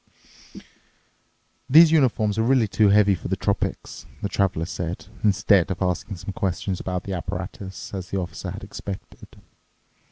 [1.69, 6.15] "These uniforms are really too heavy for the tropics," the Traveler said, instead of asking
[6.15, 9.27] some questions about the apparatus, as the Officer had expected.